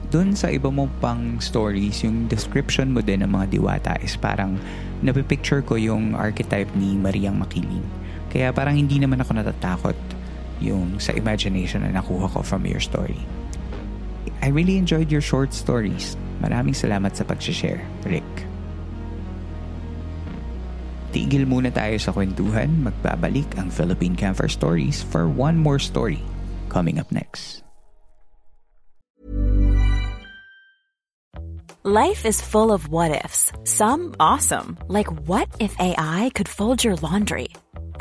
Doon 0.07 0.31
sa 0.39 0.47
iba 0.47 0.71
mong 0.71 1.03
pang 1.03 1.35
stories, 1.43 2.07
yung 2.07 2.31
description 2.31 2.95
mo 2.95 3.03
din 3.03 3.27
ng 3.27 3.31
mga 3.35 3.59
diwata 3.59 3.99
is 3.99 4.15
parang 4.15 4.55
napipicture 5.03 5.59
ko 5.59 5.75
yung 5.75 6.15
archetype 6.15 6.71
ni 6.79 6.95
Mariang 6.95 7.35
Makiling. 7.35 7.83
Kaya 8.31 8.55
parang 8.55 8.79
hindi 8.79 9.03
naman 9.03 9.19
ako 9.19 9.35
natatakot 9.35 9.99
yung 10.63 10.95
sa 11.03 11.11
imagination 11.11 11.83
na 11.83 11.91
nakuha 11.91 12.31
ko 12.31 12.39
from 12.39 12.63
your 12.63 12.79
story. 12.79 13.19
I 14.39 14.55
really 14.55 14.79
enjoyed 14.79 15.11
your 15.11 15.19
short 15.19 15.51
stories. 15.51 16.15
Maraming 16.39 16.77
salamat 16.77 17.19
sa 17.19 17.27
pag-share, 17.27 17.83
Rick. 18.07 18.23
Tigil 21.15 21.47
muna 21.47 21.71
tayo 21.71 21.95
sa 21.95 22.11
kwentuhan. 22.11 22.83
Magbabalik 22.83 23.55
ang 23.55 23.71
Philippine 23.71 24.19
Camper 24.19 24.51
Stories 24.51 24.99
for 24.99 25.31
one 25.31 25.55
more 25.55 25.79
story 25.79 26.19
coming 26.67 26.99
up 26.99 27.07
next. 27.07 27.63
Life 31.87 32.25
is 32.25 32.41
full 32.41 32.73
of 32.73 32.89
what 32.89 33.13
ifs. 33.23 33.53
Some 33.63 34.17
awesome, 34.19 34.75
like 34.89 35.07
what 35.29 35.47
if 35.61 35.71
AI 35.79 36.33
could 36.35 36.49
fold 36.49 36.83
your 36.83 36.97
laundry? 36.99 37.47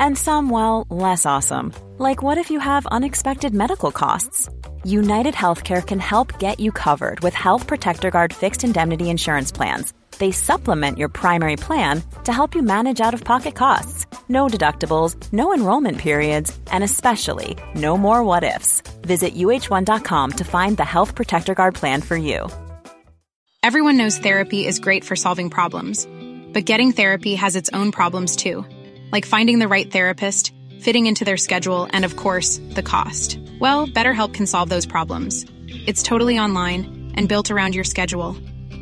And 0.01 0.17
some, 0.17 0.49
well, 0.49 0.83
less 0.89 1.23
awesome, 1.23 1.71
like 2.01 2.19
what 2.19 2.35
if 2.41 2.49
you 2.51 2.59
have 2.59 2.83
unexpected 2.89 3.53
medical 3.53 3.93
costs? 3.93 4.49
United 4.83 5.37
Healthcare 5.37 5.85
can 5.85 6.01
help 6.01 6.35
get 6.41 6.59
you 6.59 6.73
covered 6.73 7.21
with 7.21 7.37
Health 7.37 7.69
Protector 7.69 8.09
Guard 8.09 8.33
fixed 8.33 8.65
indemnity 8.65 9.07
insurance 9.07 9.53
plans 9.53 9.93
they 10.17 10.31
supplement 10.31 10.97
your 10.97 11.09
primary 11.09 11.55
plan 11.55 12.03
to 12.23 12.33
help 12.33 12.55
you 12.55 12.61
manage 12.61 13.01
out 13.01 13.13
of 13.13 13.23
pocket 13.23 13.55
costs. 13.55 14.05
No 14.29 14.47
deductibles, 14.47 15.15
no 15.31 15.53
enrollment 15.53 15.97
periods, 15.97 16.57
and 16.71 16.83
especially 16.83 17.57
no 17.75 17.97
more 17.97 18.23
what 18.23 18.43
ifs. 18.43 18.81
Visit 19.01 19.35
uh1.com 19.35 20.31
to 20.31 20.43
find 20.43 20.77
the 20.77 20.85
Health 20.85 21.15
Protector 21.15 21.53
Guard 21.53 21.75
plan 21.75 22.01
for 22.01 22.17
you. 22.17 22.49
Everyone 23.63 23.97
knows 23.97 24.19
therapy 24.19 24.65
is 24.65 24.79
great 24.79 25.03
for 25.03 25.15
solving 25.15 25.49
problems, 25.49 26.07
but 26.53 26.65
getting 26.65 26.91
therapy 26.91 27.33
has 27.33 27.55
its 27.55 27.69
own 27.73 27.91
problems 27.91 28.35
too, 28.35 28.63
like 29.11 29.25
finding 29.25 29.57
the 29.57 29.67
right 29.67 29.91
therapist, 29.91 30.53
fitting 30.81 31.07
into 31.07 31.25
their 31.25 31.37
schedule, 31.37 31.87
and 31.91 32.05
of 32.05 32.15
course, 32.15 32.59
the 32.75 32.83
cost. 32.83 33.39
Well, 33.59 33.87
BetterHelp 33.87 34.35
can 34.35 34.45
solve 34.45 34.69
those 34.69 34.85
problems. 34.85 35.45
It's 35.87 36.03
totally 36.03 36.37
online 36.37 37.11
and 37.15 37.27
built 37.27 37.49
around 37.49 37.73
your 37.73 37.83
schedule. 37.83 38.37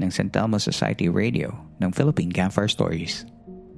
ng 0.00 0.10
San 0.12 0.28
Telmo 0.32 0.60
Society 0.60 1.08
Radio 1.08 1.52
ng 1.80 1.90
Philippine 1.92 2.32
Campfire 2.32 2.68
Stories. 2.70 3.24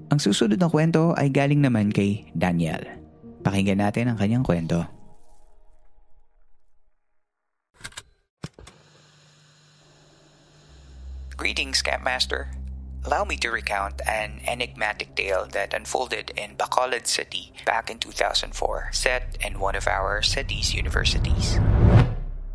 Ang 0.08 0.18
susunod 0.18 0.56
na 0.56 0.72
kwento 0.72 1.12
ay 1.20 1.28
galing 1.28 1.60
naman 1.60 1.92
kay 1.92 2.28
Daniel. 2.32 2.80
Pakinggan 3.44 3.84
natin 3.84 4.08
ang 4.08 4.16
kanyang 4.16 4.42
kwento. 4.42 4.88
Greetings, 11.38 11.86
Campmaster. 11.86 12.50
Allow 13.06 13.24
me 13.24 13.36
to 13.38 13.48
recount 13.48 14.02
an 14.08 14.40
enigmatic 14.44 15.14
tale 15.14 15.46
that 15.52 15.72
unfolded 15.72 16.32
in 16.34 16.56
Bacolod 16.56 17.06
City 17.06 17.52
back 17.64 17.88
in 17.88 17.98
2004, 17.98 18.90
set 18.92 19.38
in 19.40 19.60
one 19.60 19.76
of 19.76 19.86
our 19.86 20.20
city's 20.20 20.74
universities. 20.74 21.60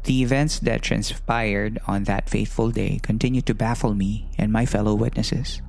The 0.03 0.21
events 0.21 0.59
that 0.59 0.81
transpired 0.81 1.79
on 1.87 2.03
that 2.05 2.29
fateful 2.29 2.71
day 2.71 2.99
continue 3.01 3.41
to 3.43 3.53
baffle 3.53 3.93
me 3.93 4.27
and 4.37 4.51
my 4.51 4.65
fellow 4.65 4.95
witnesses. 4.95 5.61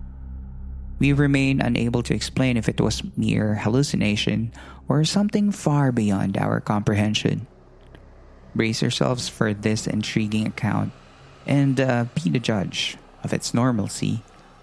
We 0.99 1.13
remain 1.13 1.61
unable 1.61 2.03
to 2.03 2.15
explain 2.15 2.57
if 2.57 2.69
it 2.69 2.81
was 2.81 3.03
mere 3.17 3.57
hallucination 3.57 4.53
or 4.89 5.05
something 5.05 5.53
far 5.53 5.93
beyond 5.93 6.39
our 6.39 6.61
comprehension. 6.61 7.47
Brace 8.55 8.81
yourselves 8.81 9.29
for 9.29 9.53
this 9.53 9.87
intriguing 9.87 10.47
account 10.47 10.93
and 11.47 11.79
uh, 11.79 12.07
be 12.15 12.31
the 12.31 12.39
judge 12.39 12.97
of 13.23 13.33
its 13.33 13.53
normalcy 13.53 14.23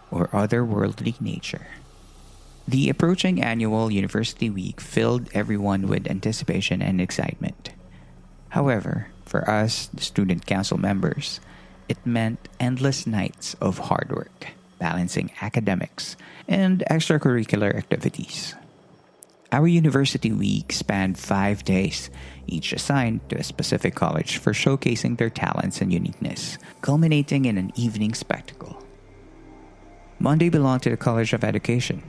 or 0.10 0.28
otherworldly 0.30 1.20
nature. 1.22 1.68
The 2.68 2.90
approaching 2.90 3.42
annual 3.42 3.92
University 3.92 4.50
Week 4.50 4.82
filled 4.82 5.30
everyone 5.34 5.88
with 5.88 6.10
anticipation 6.10 6.82
and 6.82 7.00
excitement. 7.00 7.61
However, 8.51 9.08
for 9.25 9.50
us, 9.50 9.88
the 9.93 10.03
student 10.03 10.46
council 10.46 10.77
members, 10.77 11.39
it 11.88 11.98
meant 12.05 12.50
endless 12.60 13.08
nights 13.08 13.55
of 13.62 13.88
hard 13.88 14.12
work, 14.12 14.48
balancing 14.77 15.31
academics 15.39 16.17
and 16.50 16.84
extracurricular 16.91 17.74
activities. 17.74 18.55
Our 19.53 19.67
university 19.67 20.34
week 20.34 20.74
spanned 20.74 21.17
five 21.17 21.63
days, 21.63 22.10
each 22.46 22.74
assigned 22.74 23.27
to 23.29 23.38
a 23.38 23.43
specific 23.43 23.96
college 23.96 24.38
for 24.38 24.51
showcasing 24.51 25.17
their 25.17 25.29
talents 25.29 25.79
and 25.79 25.91
uniqueness, 25.91 26.58
culminating 26.81 27.46
in 27.46 27.58
an 27.58 27.72
evening 27.75 28.13
spectacle. 28.13 28.84
Monday 30.20 30.50
belonged 30.50 30.84
to 30.84 30.89
the 30.89 30.98
College 30.98 31.31
of 31.31 31.46
Education, 31.46 32.03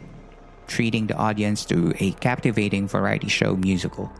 treating 0.66 1.06
the 1.06 1.16
audience 1.16 1.64
to 1.66 1.94
a 2.00 2.12
captivating 2.18 2.88
variety 2.88 3.28
show 3.28 3.54
musical 3.54 4.10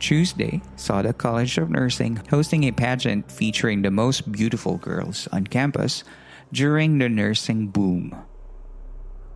Tuesday 0.00 0.60
saw 0.76 1.02
the 1.02 1.12
College 1.12 1.58
of 1.58 1.70
Nursing 1.70 2.16
hosting 2.30 2.64
a 2.64 2.72
pageant 2.72 3.30
featuring 3.30 3.82
the 3.82 3.90
most 3.90 4.32
beautiful 4.32 4.78
girls 4.78 5.28
on 5.30 5.46
campus 5.46 6.02
during 6.52 6.98
the 6.98 7.08
nursing 7.08 7.68
boom. 7.68 8.16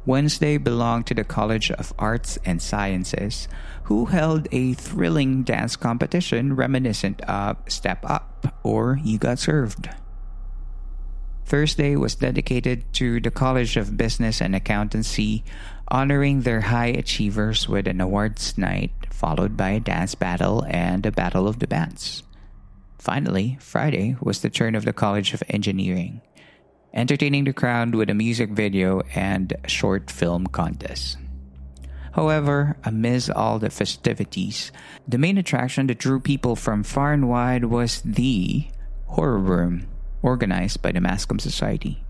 Wednesday 0.07 0.59
belonged 0.59 1.07
to 1.07 1.15
the 1.15 1.25
College 1.25 1.71
of 1.71 1.93
Arts 1.99 2.39
and 2.45 2.61
Sciences, 2.61 3.49
who 3.85 4.07
held 4.07 4.49
a 4.53 4.75
thrilling 4.75 5.45
dance 5.45 5.77
competition 5.77 6.57
reminiscent 6.57 7.21
of 7.23 7.57
Step 7.69 8.05
Up 8.05 8.59
or 8.63 8.99
You 9.03 9.19
Got 9.19 9.39
Served. 9.39 9.89
Thursday 11.47 11.95
was 11.95 12.15
dedicated 12.15 12.91
to 12.95 13.21
the 13.21 13.31
College 13.31 13.77
of 13.77 13.97
Business 13.97 14.41
and 14.41 14.55
Accountancy, 14.57 15.45
honoring 15.89 16.43
their 16.43 16.63
high 16.63 16.87
achievers 16.87 17.69
with 17.69 17.87
an 17.87 18.01
awards 18.01 18.57
night 18.59 18.93
followed 19.11 19.57
by 19.57 19.71
a 19.71 19.81
dance 19.81 20.15
battle 20.15 20.65
and 20.69 21.07
a 21.07 21.13
battle 21.13 21.47
of 21.47 21.59
the 21.59 21.67
bands. 21.67 22.23
Finally, 22.99 23.57
Friday 23.61 24.17
was 24.21 24.41
the 24.41 24.51
turn 24.51 24.75
of 24.75 24.85
the 24.85 24.93
College 24.93 25.33
of 25.35 25.43
Engineering, 25.49 26.21
entertaining 26.93 27.45
the 27.45 27.53
crowd 27.53 27.95
with 27.95 28.11
a 28.11 28.15
music 28.15 28.51
video 28.51 29.03
and 29.15 29.55
short 29.67 30.11
film 30.11 30.47
contest. 30.47 31.19
However, 32.13 32.77
amidst 32.85 33.31
all 33.31 33.59
the 33.59 33.71
festivities, 33.71 34.71
the 35.07 35.19
main 35.19 35.37
attraction 35.37 35.89
that 35.89 35.99
drew 35.99 36.21
people 36.21 36.55
from 36.55 36.83
far 36.83 37.13
and 37.13 37.29
wide 37.29 37.65
was 37.65 38.01
the 38.03 38.67
Horror 39.07 39.39
Room, 39.39 39.87
organized 40.23 40.81
by 40.81 40.93
the 40.93 41.01
Mascom 41.01 41.41
Society. 41.41 42.05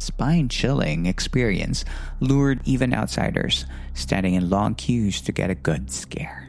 Spine-chilling 0.00 1.04
experience 1.04 1.84
lured 2.20 2.60
even 2.64 2.94
outsiders, 2.94 3.66
standing 3.92 4.32
in 4.32 4.48
long 4.48 4.74
queues 4.74 5.20
to 5.20 5.30
get 5.30 5.50
a 5.50 5.54
good 5.54 5.90
scare. 5.90 6.48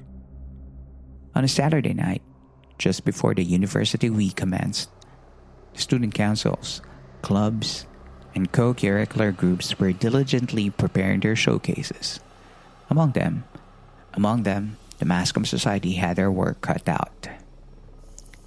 On 1.35 1.43
a 1.43 1.49
Saturday 1.49 1.93
night, 1.93 2.21
just 2.77 3.03
before 3.03 3.35
the 3.35 3.43
university 3.43 4.09
week 4.09 4.37
commenced, 4.37 4.89
student 5.73 6.13
councils, 6.13 6.81
clubs, 7.21 7.85
and 8.33 8.53
co-curricular 8.53 9.35
groups 9.35 9.77
were 9.77 9.91
diligently 9.91 10.69
preparing 10.69 11.19
their 11.19 11.35
showcases. 11.35 12.21
Among 12.89 13.11
them, 13.11 13.43
among 14.13 14.43
them, 14.43 14.77
the 14.99 15.05
Mascom 15.05 15.45
Society 15.45 15.93
had 15.93 16.15
their 16.15 16.31
work 16.31 16.61
cut 16.61 16.87
out. 16.87 17.27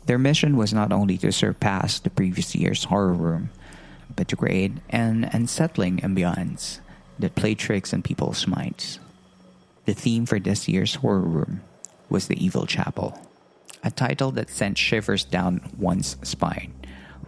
Their 0.06 0.18
mission 0.18 0.56
was 0.56 0.72
not 0.72 0.92
only 0.92 1.18
to 1.18 1.30
surpass 1.30 1.98
the 1.98 2.08
previous 2.08 2.54
year's 2.54 2.84
horror 2.84 3.12
room, 3.12 3.50
but 4.14 4.28
to 4.28 4.36
create 4.36 4.72
an 4.90 5.28
unsettling 5.32 5.98
ambiance 5.98 6.80
that 7.18 7.34
played 7.34 7.58
tricks 7.58 7.92
on 7.92 8.02
people's 8.02 8.46
minds. 8.46 8.98
The 9.86 9.94
theme 9.94 10.26
for 10.26 10.40
this 10.40 10.68
year's 10.68 10.96
horror 10.96 11.20
room 11.20 11.62
was 12.08 12.28
the 12.28 12.42
Evil 12.42 12.66
Chapel, 12.66 13.18
a 13.82 13.90
title 13.90 14.30
that 14.32 14.50
sent 14.50 14.78
shivers 14.78 15.24
down 15.24 15.60
one's 15.78 16.16
spine 16.22 16.72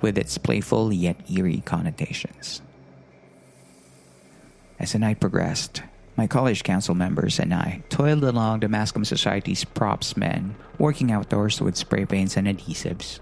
with 0.00 0.18
its 0.18 0.38
playful 0.38 0.92
yet 0.92 1.16
eerie 1.30 1.62
connotations. 1.64 2.62
As 4.78 4.92
the 4.92 4.98
night 4.98 5.20
progressed, 5.20 5.82
my 6.16 6.26
college 6.26 6.62
council 6.62 6.94
members 6.94 7.38
and 7.38 7.52
I 7.52 7.82
toiled 7.88 8.24
along 8.24 8.60
the 8.60 8.68
Mascom 8.68 9.06
Society's 9.06 9.64
props 9.64 10.16
men, 10.16 10.56
working 10.78 11.12
outdoors 11.12 11.60
with 11.60 11.76
spray 11.76 12.06
paints 12.06 12.36
and 12.36 12.46
adhesives. 12.46 13.20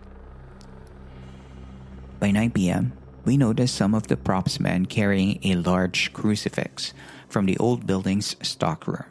By 2.20 2.30
9 2.30 2.52
p.m., 2.52 2.92
we 3.24 3.36
noticed 3.36 3.74
some 3.74 3.94
of 3.94 4.06
the 4.08 4.16
props 4.16 4.60
men 4.60 4.86
carrying 4.86 5.38
a 5.42 5.56
large 5.56 6.12
crucifix 6.12 6.92
from 7.28 7.46
the 7.46 7.56
old 7.58 7.86
building's 7.86 8.36
stockroom. 8.42 9.04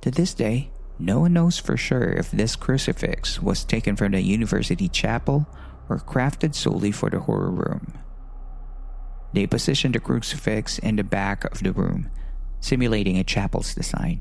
To 0.00 0.10
this 0.10 0.34
day, 0.34 0.70
no 0.98 1.20
one 1.20 1.32
knows 1.32 1.58
for 1.58 1.76
sure 1.76 2.12
if 2.12 2.30
this 2.30 2.56
crucifix 2.56 3.40
was 3.40 3.64
taken 3.64 3.96
from 3.96 4.12
the 4.12 4.20
university 4.20 4.88
chapel 4.88 5.46
or 5.88 5.98
crafted 5.98 6.54
solely 6.54 6.92
for 6.92 7.10
the 7.10 7.20
horror 7.20 7.50
room. 7.50 7.92
They 9.32 9.46
positioned 9.46 9.94
the 9.94 10.00
crucifix 10.00 10.78
in 10.78 10.96
the 10.96 11.04
back 11.04 11.44
of 11.44 11.62
the 11.62 11.72
room, 11.72 12.10
simulating 12.60 13.18
a 13.18 13.24
chapel's 13.24 13.74
design. 13.74 14.20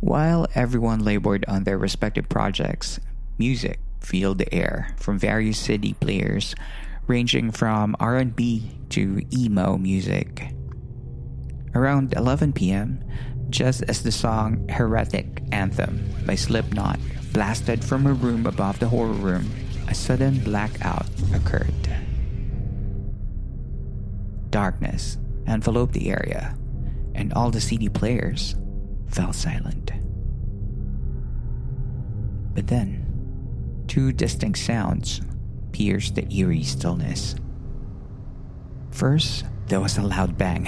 While 0.00 0.46
everyone 0.54 1.00
labored 1.00 1.44
on 1.48 1.64
their 1.64 1.78
respective 1.78 2.28
projects, 2.28 3.00
music 3.38 3.80
filled 4.00 4.38
the 4.38 4.54
air 4.54 4.94
from 4.96 5.18
various 5.18 5.58
city 5.58 5.94
players 5.94 6.54
ranging 7.06 7.50
from 7.50 7.96
R&B 8.00 8.70
to 8.90 9.22
emo 9.32 9.76
music. 9.76 10.48
Around 11.74 12.14
11 12.14 12.52
p.m., 12.52 13.02
just 13.50 13.82
as 13.84 14.02
the 14.02 14.12
song 14.12 14.68
Heretic 14.68 15.42
Anthem 15.52 16.04
by 16.26 16.34
Slipknot 16.34 16.98
blasted 17.32 17.84
from 17.84 18.06
a 18.06 18.12
room 18.12 18.46
above 18.46 18.78
the 18.78 18.88
horror 18.88 19.12
room, 19.12 19.50
a 19.88 19.94
sudden 19.94 20.40
blackout 20.40 21.06
occurred. 21.34 21.72
Darkness 24.50 25.18
enveloped 25.46 25.92
the 25.92 26.10
area, 26.10 26.56
and 27.14 27.32
all 27.34 27.50
the 27.50 27.60
CD 27.60 27.88
players 27.88 28.56
fell 29.08 29.32
silent. 29.32 29.92
But 32.54 32.66
then, 32.66 33.84
two 33.86 34.12
distinct 34.12 34.58
sounds 34.58 35.20
pierced 35.76 36.14
the 36.14 36.24
eerie 36.34 36.62
stillness. 36.62 37.34
First, 38.90 39.44
there 39.66 39.78
was 39.78 39.98
a 39.98 40.02
loud 40.02 40.38
bang, 40.38 40.66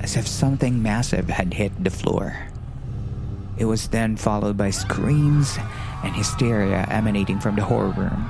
as 0.00 0.16
if 0.16 0.26
something 0.26 0.82
massive 0.82 1.28
had 1.28 1.52
hit 1.52 1.84
the 1.84 1.90
floor. 1.90 2.34
It 3.58 3.66
was 3.66 3.88
then 3.88 4.16
followed 4.16 4.56
by 4.56 4.70
screams 4.70 5.58
and 6.02 6.16
hysteria 6.16 6.86
emanating 6.88 7.38
from 7.38 7.56
the 7.56 7.62
horror 7.62 7.90
room. 7.90 8.24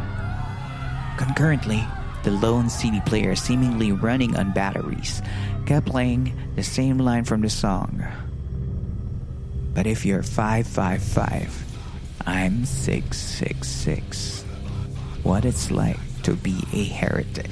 Concurrently, 1.17 1.87
the 2.25 2.33
lone 2.33 2.69
CD 2.69 2.99
player, 3.07 3.37
seemingly 3.37 3.93
running 3.93 4.37
on 4.37 4.53
batteries, 4.53 5.23
kept 5.65 5.87
playing 5.87 6.35
the 6.57 6.65
same 6.65 6.99
line 6.99 7.23
from 7.23 7.43
the 7.43 7.51
song. 7.51 8.03
But 9.75 9.87
if 9.87 10.05
you're 10.05 10.25
555, 10.25 11.55
I'm 12.27 12.65
666. 12.65 14.40
What 15.23 15.45
it's 15.45 15.71
like 15.71 15.99
to 16.23 16.35
be 16.35 16.65
a 16.73 16.85
heretic. 16.85 17.51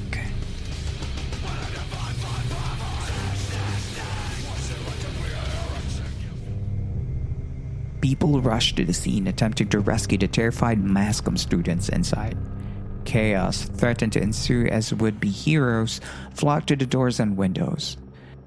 People 8.01 8.41
rushed 8.41 8.77
to 8.77 8.85
the 8.85 8.95
scene 8.95 9.27
attempting 9.27 9.69
to 9.69 9.81
rescue 9.81 10.17
the 10.17 10.29
terrified 10.29 10.83
Mascom 10.83 11.39
students 11.39 11.89
inside. 11.89 12.39
Chaos 13.05 13.65
threatened 13.65 14.13
to 14.15 14.23
ensue 14.23 14.67
as 14.67 14.95
would 14.95 15.21
be 15.21 15.31
heroes 15.31 16.01
flocked 16.35 16.69
to 16.69 16.77
the 16.77 16.87
doors 16.87 17.21
and 17.21 17.37
windows. 17.37 17.97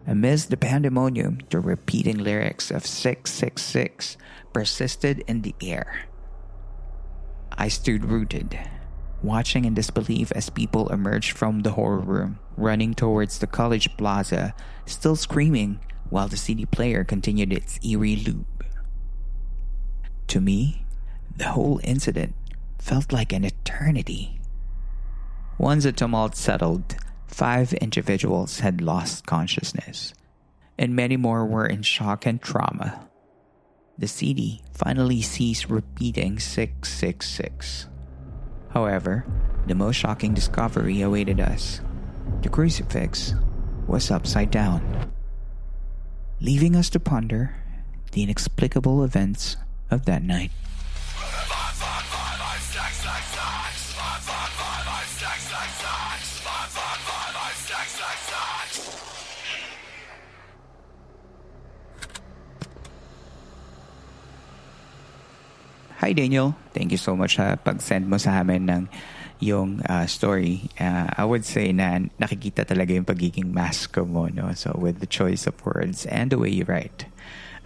Amidst 0.08 0.50
the 0.50 0.58
pandemonium, 0.58 1.42
the 1.50 1.60
repeating 1.60 2.18
lyrics 2.18 2.72
of 2.72 2.86
666 2.86 4.18
persisted 4.52 5.24
in 5.28 5.44
the 5.44 5.54
air. 5.62 6.08
I 7.52 7.68
stood 7.68 8.06
rooted, 8.06 8.58
watching 9.24 9.66
in 9.66 9.74
disbelief 9.74 10.32
as 10.34 10.50
people 10.50 10.90
emerged 10.90 11.38
from 11.38 11.62
the 11.62 11.72
horror 11.72 12.00
room, 12.00 12.40
running 12.58 12.94
towards 12.94 13.40
the 13.40 13.48
college 13.48 13.96
plaza, 13.98 14.54
still 14.86 15.16
screaming 15.16 15.80
while 16.10 16.28
the 16.28 16.38
CD 16.38 16.66
player 16.66 17.04
continued 17.04 17.54
its 17.54 17.80
eerie 17.86 18.16
loop. 18.16 18.64
To 20.28 20.42
me, 20.42 20.86
the 21.36 21.50
whole 21.50 21.80
incident 21.84 22.36
felt 22.80 23.12
like 23.12 23.34
an 23.34 23.44
eternity. 23.44 24.42
Once 25.58 25.84
the 25.84 25.92
tumult 25.92 26.36
settled, 26.36 26.96
five 27.28 27.74
individuals 27.74 28.60
had 28.60 28.82
lost 28.82 29.26
consciousness, 29.26 30.14
and 30.78 30.96
many 30.96 31.18
more 31.18 31.46
were 31.46 31.66
in 31.66 31.84
shock 31.84 32.26
and 32.26 32.42
trauma. 32.42 33.08
The 33.98 34.08
CD 34.08 34.64
finally 34.74 35.22
ceased 35.22 35.70
repeating 35.70 36.40
666. 36.40 37.88
However, 38.74 39.26
the 39.68 39.76
most 39.76 39.96
shocking 39.96 40.34
discovery 40.34 41.02
awaited 41.02 41.40
us. 41.40 41.82
The 42.42 42.50
crucifix 42.50 43.34
was 43.88 44.10
upside 44.10 44.52
down, 44.52 45.12
leaving 46.40 46.76
us 46.76 46.90
to 46.92 47.00
ponder 47.00 47.56
the 48.12 48.24
inexplicable 48.24 49.04
events 49.04 49.58
of 49.90 50.06
that 50.06 50.24
night. 50.24 50.52
Hi 66.02 66.18
Daniel, 66.18 66.58
thank 66.74 66.90
you 66.90 66.98
so 66.98 67.14
much 67.14 67.38
sa 67.38 67.54
pag-send 67.62 68.10
mo 68.10 68.18
sa 68.18 68.42
amin 68.42 68.66
ng 68.66 68.84
yung 69.38 69.86
uh, 69.86 70.10
story. 70.10 70.66
Uh, 70.82 71.06
I 71.14 71.22
would 71.30 71.46
say 71.46 71.70
na 71.70 72.02
nakikita 72.18 72.66
talaga 72.66 72.98
yung 72.98 73.06
pagiging 73.06 73.54
mask 73.54 74.02
mo, 74.02 74.26
no? 74.26 74.50
So 74.58 74.74
with 74.74 74.98
the 74.98 75.06
choice 75.06 75.46
of 75.46 75.54
words 75.62 76.10
and 76.10 76.34
the 76.34 76.42
way 76.42 76.50
you 76.50 76.66
write. 76.66 77.06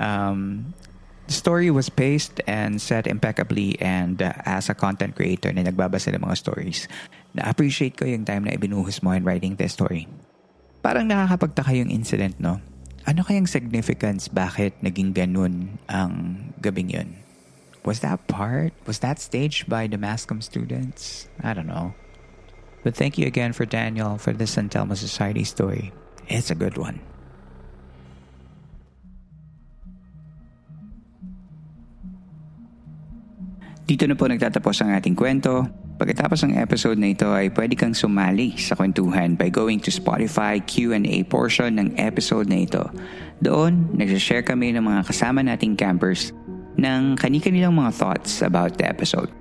Um, 0.03 0.75
The 1.25 1.33
story 1.33 1.73
was 1.73 1.89
paced 1.89 2.37
and 2.45 2.77
set 2.77 3.09
impeccably 3.09 3.81
and 3.81 4.21
uh, 4.21 4.37
as 4.45 4.69
a 4.69 4.77
content 4.77 5.17
creator 5.17 5.49
na 5.49 5.65
nagbabasa 5.65 6.13
ng 6.13 6.21
mga 6.21 6.37
stories, 6.37 6.85
na-appreciate 7.33 7.97
ko 7.97 8.05
yung 8.05 8.29
time 8.29 8.45
na 8.45 8.53
ibinuhos 8.53 9.01
mo 9.01 9.09
in 9.09 9.25
writing 9.25 9.57
this 9.57 9.73
story. 9.73 10.05
Parang 10.85 11.09
nakakapagtaka 11.09 11.73
yung 11.73 11.89
incident, 11.89 12.37
no? 12.37 12.61
Ano 13.09 13.25
kayang 13.25 13.49
significance 13.49 14.29
bakit 14.29 14.77
naging 14.85 15.17
ganun 15.17 15.81
ang 15.89 16.45
gabing 16.61 16.93
yun? 16.93 17.24
Was 17.85 18.01
that 18.01 18.25
part? 18.25 18.73
Was 18.89 18.99
that 19.05 19.21
staged 19.21 19.69
by 19.69 19.85
the 19.85 20.01
Mascom 20.01 20.41
students? 20.41 21.29
I 21.45 21.53
don't 21.53 21.69
know. 21.69 21.93
But 22.81 22.97
thank 22.97 23.21
you 23.21 23.29
again 23.29 23.53
for 23.53 23.65
Daniel 23.65 24.17
for 24.17 24.33
this 24.33 24.57
San 24.57 24.73
Telmo 24.73 24.97
Society 24.97 25.45
story. 25.45 25.93
It's 26.25 26.49
a 26.49 26.57
good 26.57 26.81
one. 26.81 26.97
Dito 33.85 34.09
na 34.09 34.17
po 34.17 34.25
nagtatapos 34.25 34.81
ang 34.81 34.97
ating 34.97 35.13
kwento. 35.13 35.69
Pagkatapos 36.01 36.41
ng 36.41 36.57
episode 36.57 36.97
na 36.97 37.13
ito 37.13 37.29
ay 37.29 37.53
pwede 37.53 37.77
kang 37.77 37.93
sumali 37.93 38.57
sa 38.57 38.73
kwentuhan 38.73 39.37
by 39.37 39.53
going 39.53 39.77
to 39.77 39.93
Spotify 39.93 40.57
Q&A 40.57 41.21
portion 41.29 41.77
ng 41.77 41.93
episode 42.01 42.49
na 42.49 42.65
ito. 42.65 42.81
Doon, 43.45 43.93
nagsashare 43.93 44.41
kami 44.41 44.73
ng 44.73 44.81
mga 44.81 45.05
kasama 45.05 45.45
nating 45.45 45.77
campers 45.77 46.33
ng 46.85 47.17
kani-kanilang 47.17 47.73
mga 47.73 47.97
thoughts 47.97 48.45
about 48.45 48.77
the 48.77 48.85
episode. 48.85 49.33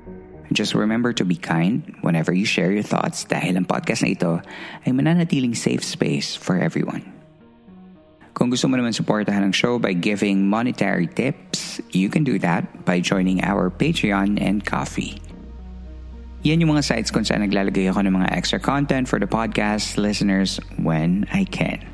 Just 0.49 0.73
remember 0.73 1.13
to 1.13 1.29
be 1.29 1.37
kind 1.37 1.85
whenever 2.01 2.33
you 2.33 2.49
share 2.49 2.73
your 2.73 2.85
thoughts 2.85 3.29
dahil 3.29 3.61
ang 3.61 3.69
podcast 3.69 4.01
na 4.01 4.17
ito 4.17 4.41
ay 4.89 4.97
mananatiling 4.97 5.53
safe 5.53 5.85
space 5.85 6.33
for 6.33 6.57
everyone. 6.57 7.05
Kung 8.35 8.51
gusto 8.51 8.67
mo 8.67 8.75
naman 8.75 8.91
supportahan 8.91 9.47
ang 9.47 9.55
show 9.55 9.79
by 9.79 9.95
giving 9.95 10.51
monetary 10.51 11.07
tips, 11.07 11.79
you 11.95 12.11
can 12.11 12.27
do 12.27 12.41
that 12.43 12.67
by 12.83 12.99
joining 12.99 13.39
our 13.47 13.71
Patreon 13.71 14.43
and 14.43 14.67
Coffee. 14.67 15.23
Yan 16.43 16.61
yung 16.61 16.75
mga 16.77 16.85
sites 16.85 17.15
kung 17.15 17.25
saan 17.25 17.47
naglalagay 17.47 17.89
ako 17.89 18.05
ng 18.05 18.15
mga 18.21 18.29
extra 18.35 18.59
content 18.59 19.07
for 19.07 19.23
the 19.23 19.31
podcast 19.31 19.97
listeners 19.97 20.59
when 20.83 21.25
I 21.31 21.47
can. 21.47 21.94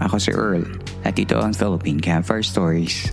Ako 0.00 0.18
si 0.18 0.32
Earl 0.32 0.64
at 1.04 1.18
ito 1.18 1.40
ang 1.40 1.56
Philippine 1.56 2.00
Campfire 2.00 2.44
Stories. 2.44 3.10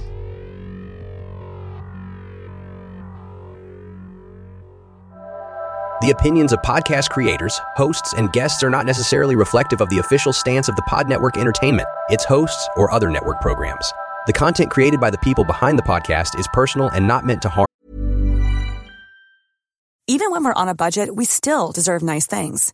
The 6.04 6.12
opinions 6.12 6.52
of 6.52 6.60
podcast 6.60 7.12
creators, 7.12 7.62
hosts, 7.78 8.12
and 8.12 8.28
guests 8.34 8.62
are 8.62 8.70
not 8.70 8.86
necessarily 8.86 9.38
reflective 9.38 9.80
of 9.80 9.88
the 9.88 10.00
official 10.00 10.34
stance 10.34 10.68
of 10.68 10.76
the 10.76 10.82
Pod 10.82 11.08
Network 11.08 11.38
Entertainment, 11.38 11.88
its 12.10 12.26
hosts, 12.26 12.68
or 12.76 12.92
other 12.92 13.10
network 13.10 13.40
programs. 13.40 13.94
The 14.28 14.34
content 14.34 14.70
created 14.70 15.00
by 15.00 15.12
the 15.12 15.18
people 15.20 15.46
behind 15.46 15.80
the 15.80 15.84
podcast 15.84 16.38
is 16.38 16.48
personal 16.52 16.90
and 16.90 17.08
not 17.08 17.26
meant 17.26 17.42
to 17.44 17.50
harm. 17.50 17.68
Even 20.08 20.32
when 20.32 20.44
we're 20.44 20.54
on 20.54 20.68
a 20.68 20.76
budget, 20.76 21.16
we 21.16 21.24
still 21.24 21.72
deserve 21.72 22.04
nice 22.04 22.28
things. 22.28 22.74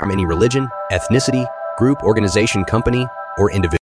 Harm 0.00 0.12
any 0.12 0.24
religion, 0.24 0.66
ethnicity, 0.90 1.46
group, 1.76 2.02
organization, 2.02 2.64
company, 2.64 3.06
or 3.36 3.50
individual. 3.50 3.79